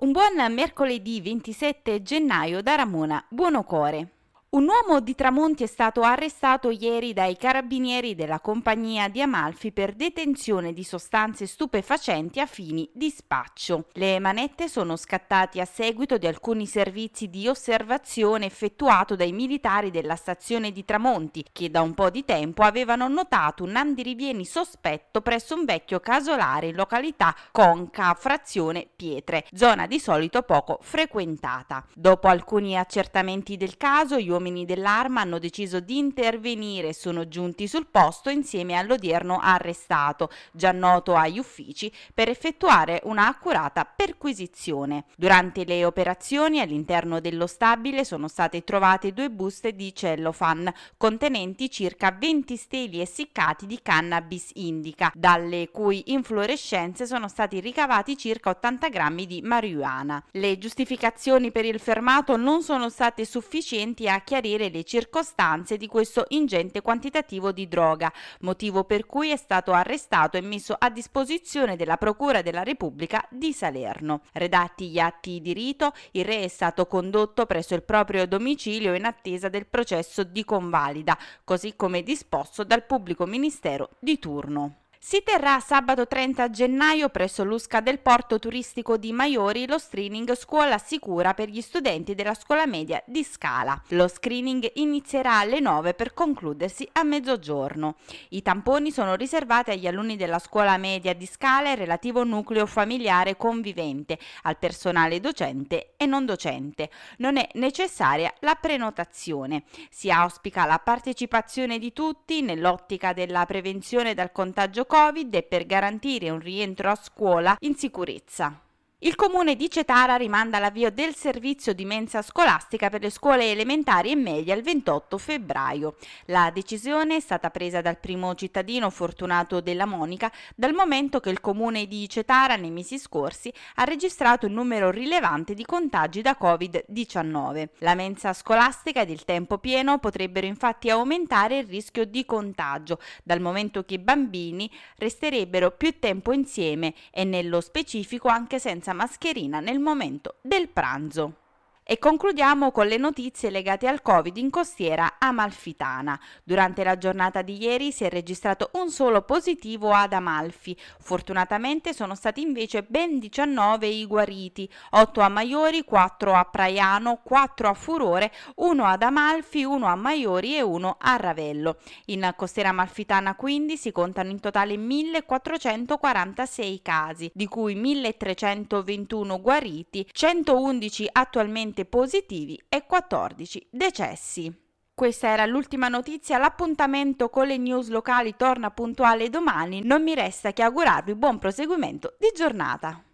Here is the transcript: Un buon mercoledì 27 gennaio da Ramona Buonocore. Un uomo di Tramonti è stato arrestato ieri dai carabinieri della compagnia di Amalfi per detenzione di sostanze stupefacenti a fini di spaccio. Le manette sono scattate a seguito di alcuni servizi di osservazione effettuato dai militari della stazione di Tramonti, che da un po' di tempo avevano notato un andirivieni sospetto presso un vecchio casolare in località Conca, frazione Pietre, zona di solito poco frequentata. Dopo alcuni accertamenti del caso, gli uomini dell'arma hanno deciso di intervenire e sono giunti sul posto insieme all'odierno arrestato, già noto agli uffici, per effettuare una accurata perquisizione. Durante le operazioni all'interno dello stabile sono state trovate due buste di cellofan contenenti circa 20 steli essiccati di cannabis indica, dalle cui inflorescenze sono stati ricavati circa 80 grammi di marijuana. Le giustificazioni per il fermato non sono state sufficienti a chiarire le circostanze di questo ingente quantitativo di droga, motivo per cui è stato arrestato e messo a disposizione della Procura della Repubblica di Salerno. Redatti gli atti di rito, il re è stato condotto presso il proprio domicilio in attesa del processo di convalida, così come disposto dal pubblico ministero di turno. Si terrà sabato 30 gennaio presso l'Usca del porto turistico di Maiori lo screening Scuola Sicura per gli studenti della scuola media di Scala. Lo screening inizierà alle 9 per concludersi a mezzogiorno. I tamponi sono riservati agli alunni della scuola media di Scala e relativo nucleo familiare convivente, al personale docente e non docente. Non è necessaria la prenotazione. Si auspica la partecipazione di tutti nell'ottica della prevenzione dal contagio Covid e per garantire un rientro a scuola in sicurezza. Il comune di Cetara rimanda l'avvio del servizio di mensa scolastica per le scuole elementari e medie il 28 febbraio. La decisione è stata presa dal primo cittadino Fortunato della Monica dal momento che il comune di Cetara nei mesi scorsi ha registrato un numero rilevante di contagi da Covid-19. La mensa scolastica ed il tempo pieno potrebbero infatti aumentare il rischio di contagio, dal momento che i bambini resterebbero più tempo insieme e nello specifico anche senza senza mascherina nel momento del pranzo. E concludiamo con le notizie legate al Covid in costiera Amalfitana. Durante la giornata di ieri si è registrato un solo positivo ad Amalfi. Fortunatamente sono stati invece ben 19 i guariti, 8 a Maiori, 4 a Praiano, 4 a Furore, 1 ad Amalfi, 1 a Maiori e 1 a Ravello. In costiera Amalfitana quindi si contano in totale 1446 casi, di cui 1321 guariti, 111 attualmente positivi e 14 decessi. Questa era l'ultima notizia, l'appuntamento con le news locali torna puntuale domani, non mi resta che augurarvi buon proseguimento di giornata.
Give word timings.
Un 0.00 0.12
buon 0.12 0.52
mercoledì 0.52 1.20
27 1.20 2.02
gennaio 2.02 2.62
da 2.62 2.76
Ramona 2.76 3.26
Buonocore. 3.28 4.17
Un 4.50 4.66
uomo 4.66 5.00
di 5.00 5.14
Tramonti 5.14 5.64
è 5.64 5.66
stato 5.66 6.00
arrestato 6.00 6.70
ieri 6.70 7.12
dai 7.12 7.36
carabinieri 7.36 8.14
della 8.14 8.40
compagnia 8.40 9.06
di 9.08 9.20
Amalfi 9.20 9.72
per 9.72 9.92
detenzione 9.92 10.72
di 10.72 10.84
sostanze 10.84 11.46
stupefacenti 11.46 12.40
a 12.40 12.46
fini 12.46 12.88
di 12.94 13.10
spaccio. 13.10 13.88
Le 13.92 14.18
manette 14.18 14.66
sono 14.66 14.96
scattate 14.96 15.60
a 15.60 15.66
seguito 15.66 16.16
di 16.16 16.26
alcuni 16.26 16.64
servizi 16.64 17.28
di 17.28 17.46
osservazione 17.46 18.46
effettuato 18.46 19.16
dai 19.16 19.32
militari 19.32 19.90
della 19.90 20.16
stazione 20.16 20.72
di 20.72 20.82
Tramonti, 20.82 21.44
che 21.52 21.70
da 21.70 21.82
un 21.82 21.92
po' 21.92 22.08
di 22.08 22.24
tempo 22.24 22.62
avevano 22.62 23.06
notato 23.06 23.64
un 23.64 23.76
andirivieni 23.76 24.46
sospetto 24.46 25.20
presso 25.20 25.56
un 25.56 25.66
vecchio 25.66 26.00
casolare 26.00 26.68
in 26.68 26.74
località 26.74 27.36
Conca, 27.52 28.14
frazione 28.14 28.88
Pietre, 28.96 29.44
zona 29.52 29.86
di 29.86 30.00
solito 30.00 30.40
poco 30.40 30.78
frequentata. 30.80 31.84
Dopo 31.92 32.28
alcuni 32.28 32.78
accertamenti 32.78 33.58
del 33.58 33.76
caso, 33.76 34.18
gli 34.18 34.36
uomini 34.38 34.64
dell'arma 34.64 35.20
hanno 35.20 35.38
deciso 35.38 35.80
di 35.80 35.98
intervenire 35.98 36.88
e 36.88 36.94
sono 36.94 37.26
giunti 37.26 37.66
sul 37.66 37.86
posto 37.86 38.30
insieme 38.30 38.74
all'odierno 38.74 39.38
arrestato, 39.40 40.30
già 40.52 40.70
noto 40.70 41.14
agli 41.14 41.38
uffici, 41.38 41.92
per 42.14 42.28
effettuare 42.28 43.00
una 43.04 43.26
accurata 43.26 43.84
perquisizione. 43.84 45.04
Durante 45.16 45.64
le 45.64 45.84
operazioni 45.84 46.60
all'interno 46.60 47.20
dello 47.20 47.46
stabile 47.48 48.04
sono 48.04 48.28
state 48.28 48.62
trovate 48.62 49.12
due 49.12 49.28
buste 49.28 49.74
di 49.74 49.94
cellofan 49.94 50.72
contenenti 50.96 51.68
circa 51.68 52.16
20 52.16 52.56
steli 52.56 53.00
essiccati 53.00 53.66
di 53.66 53.80
cannabis 53.82 54.50
indica, 54.54 55.10
dalle 55.14 55.70
cui 55.70 56.12
inflorescenze 56.12 57.06
sono 57.06 57.28
stati 57.28 57.58
ricavati 57.58 58.16
circa 58.16 58.50
80 58.50 58.88
grammi 58.88 59.26
di 59.26 59.42
marijuana. 59.42 60.22
Le 60.30 60.58
giustificazioni 60.58 61.50
per 61.50 61.64
il 61.64 61.80
fermato 61.80 62.36
non 62.36 62.62
sono 62.62 62.88
state 62.88 63.24
sufficienti 63.24 64.08
a 64.08 64.20
chiarire 64.28 64.68
le 64.68 64.84
circostanze 64.84 65.78
di 65.78 65.86
questo 65.86 66.26
ingente 66.28 66.82
quantitativo 66.82 67.50
di 67.50 67.66
droga, 67.66 68.12
motivo 68.40 68.84
per 68.84 69.06
cui 69.06 69.30
è 69.30 69.36
stato 69.36 69.72
arrestato 69.72 70.36
e 70.36 70.42
messo 70.42 70.76
a 70.78 70.90
disposizione 70.90 71.76
della 71.76 71.96
Procura 71.96 72.42
della 72.42 72.62
Repubblica 72.62 73.26
di 73.30 73.54
Salerno. 73.54 74.20
Redatti 74.34 74.90
gli 74.90 74.98
atti 74.98 75.40
di 75.40 75.54
rito, 75.54 75.94
il 76.10 76.26
re 76.26 76.42
è 76.42 76.48
stato 76.48 76.84
condotto 76.86 77.46
presso 77.46 77.74
il 77.74 77.82
proprio 77.82 78.26
domicilio 78.26 78.94
in 78.94 79.06
attesa 79.06 79.48
del 79.48 79.66
processo 79.66 80.24
di 80.24 80.44
convalida, 80.44 81.16
così 81.42 81.74
come 81.74 82.02
disposto 82.02 82.64
dal 82.64 82.84
pubblico 82.84 83.24
ministero 83.24 83.88
di 83.98 84.18
turno. 84.18 84.87
Si 85.00 85.22
terrà 85.22 85.60
sabato 85.60 86.08
30 86.08 86.50
gennaio 86.50 87.08
presso 87.08 87.44
l'Usca 87.44 87.80
del 87.80 88.00
porto 88.00 88.40
turistico 88.40 88.96
di 88.96 89.12
Maiori 89.12 89.64
lo 89.68 89.78
screening 89.78 90.34
Scuola 90.34 90.76
Sicura 90.76 91.34
per 91.34 91.48
gli 91.48 91.60
studenti 91.60 92.16
della 92.16 92.34
scuola 92.34 92.66
media 92.66 93.00
di 93.06 93.22
Scala. 93.22 93.80
Lo 93.90 94.08
screening 94.08 94.68
inizierà 94.74 95.38
alle 95.38 95.60
9 95.60 95.94
per 95.94 96.14
concludersi 96.14 96.86
a 96.94 97.04
mezzogiorno. 97.04 97.94
I 98.30 98.42
tamponi 98.42 98.90
sono 98.90 99.14
riservati 99.14 99.70
agli 99.70 99.86
alunni 99.86 100.16
della 100.16 100.40
scuola 100.40 100.76
media 100.76 101.14
di 101.14 101.26
Scala 101.26 101.70
e 101.70 101.76
relativo 101.76 102.24
nucleo 102.24 102.66
familiare 102.66 103.36
convivente, 103.36 104.18
al 104.42 104.58
personale 104.58 105.20
docente 105.20 105.92
e 105.96 106.06
non 106.06 106.26
docente. 106.26 106.90
Non 107.18 107.36
è 107.36 107.48
necessaria 107.54 108.27
la 108.40 108.54
prenotazione. 108.54 109.64
Si 109.90 110.10
auspica 110.10 110.64
la 110.64 110.78
partecipazione 110.78 111.78
di 111.78 111.92
tutti 111.92 112.42
nell'ottica 112.42 113.12
della 113.12 113.46
prevenzione 113.46 114.14
dal 114.14 114.32
contagio 114.32 114.84
Covid 114.84 115.34
e 115.34 115.42
per 115.42 115.66
garantire 115.66 116.30
un 116.30 116.40
rientro 116.40 116.90
a 116.90 116.96
scuola 116.96 117.56
in 117.60 117.74
sicurezza. 117.74 118.62
Il 119.00 119.14
comune 119.14 119.54
di 119.54 119.70
Cetara 119.70 120.16
rimanda 120.16 120.58
l'avvio 120.58 120.90
del 120.90 121.14
servizio 121.14 121.72
di 121.72 121.84
mensa 121.84 122.20
scolastica 122.20 122.90
per 122.90 123.00
le 123.00 123.10
scuole 123.10 123.52
elementari 123.52 124.10
e 124.10 124.16
medie 124.16 124.52
il 124.52 124.62
28 124.64 125.18
febbraio. 125.18 125.94
La 126.24 126.50
decisione 126.52 127.14
è 127.14 127.20
stata 127.20 127.50
presa 127.50 127.80
dal 127.80 128.00
primo 128.00 128.34
cittadino 128.34 128.90
Fortunato 128.90 129.60
della 129.60 129.86
Monica 129.86 130.32
dal 130.56 130.72
momento 130.72 131.20
che 131.20 131.30
il 131.30 131.40
comune 131.40 131.86
di 131.86 132.08
Cetara 132.08 132.56
nei 132.56 132.72
mesi 132.72 132.98
scorsi 132.98 133.52
ha 133.76 133.84
registrato 133.84 134.46
un 134.46 134.54
numero 134.54 134.90
rilevante 134.90 135.54
di 135.54 135.64
contagi 135.64 136.20
da 136.20 136.36
Covid-19. 136.36 137.68
La 137.78 137.94
mensa 137.94 138.32
scolastica 138.32 139.02
ed 139.02 139.10
il 139.10 139.24
tempo 139.24 139.58
pieno 139.58 139.98
potrebbero 139.98 140.48
infatti 140.48 140.90
aumentare 140.90 141.58
il 141.58 141.68
rischio 141.68 142.04
di 142.04 142.24
contagio, 142.24 142.98
dal 143.22 143.40
momento 143.40 143.84
che 143.84 143.94
i 143.94 143.98
bambini 144.00 144.68
resterebbero 144.96 145.70
più 145.70 146.00
tempo 146.00 146.32
insieme 146.32 146.94
e 147.12 147.22
nello 147.22 147.60
specifico 147.60 148.26
anche 148.26 148.58
senza 148.58 148.86
senza 148.88 148.94
mascherina 148.94 149.60
nel 149.60 149.78
momento 149.78 150.36
del 150.40 150.68
pranzo. 150.68 151.47
E 151.90 151.98
concludiamo 151.98 152.70
con 152.70 152.86
le 152.86 152.98
notizie 152.98 153.48
legate 153.48 153.88
al 153.88 154.02
Covid 154.02 154.36
in 154.36 154.50
costiera 154.50 155.14
Amalfitana. 155.18 156.20
Durante 156.44 156.84
la 156.84 156.98
giornata 156.98 157.40
di 157.40 157.56
ieri 157.56 157.92
si 157.92 158.04
è 158.04 158.10
registrato 158.10 158.68
un 158.74 158.90
solo 158.90 159.22
positivo 159.22 159.92
ad 159.92 160.12
Amalfi. 160.12 160.76
Fortunatamente 160.98 161.94
sono 161.94 162.14
stati 162.14 162.42
invece 162.42 162.82
ben 162.82 163.18
19 163.18 163.86
i 163.86 164.06
guariti, 164.06 164.70
8 164.90 165.20
a 165.22 165.30
Maiori, 165.30 165.82
4 165.82 166.34
a 166.34 166.44
Praiano, 166.44 167.20
4 167.24 167.68
a 167.70 167.72
Furore, 167.72 168.32
1 168.56 168.84
ad 168.84 169.02
Amalfi, 169.02 169.64
1 169.64 169.86
a 169.86 169.94
Maiori 169.94 170.56
e 170.56 170.60
1 170.60 170.96
a 171.00 171.16
Ravello. 171.16 171.78
In 172.08 172.34
costiera 172.36 172.68
Amalfitana 172.68 173.34
quindi 173.34 173.78
si 173.78 173.92
contano 173.92 174.28
in 174.28 174.40
totale 174.40 174.76
1446 174.76 176.82
casi, 176.82 177.30
di 177.32 177.46
cui 177.46 177.74
1321 177.74 179.40
guariti, 179.40 180.06
111 180.12 181.08
attualmente 181.12 181.76
positivi 181.84 182.60
e 182.68 182.86
14 182.86 183.68
decessi. 183.70 184.66
Questa 184.94 185.28
era 185.28 185.46
l'ultima 185.46 185.88
notizia, 185.88 186.38
l'appuntamento 186.38 187.30
con 187.30 187.46
le 187.46 187.56
news 187.56 187.88
locali 187.88 188.34
torna 188.36 188.70
puntuale 188.70 189.30
domani, 189.30 189.80
non 189.82 190.02
mi 190.02 190.14
resta 190.14 190.52
che 190.52 190.62
augurarvi 190.62 191.14
buon 191.14 191.38
proseguimento 191.38 192.16
di 192.18 192.32
giornata. 192.34 193.07